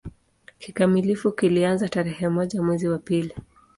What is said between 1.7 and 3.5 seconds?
tarehe moja mwezi wa pili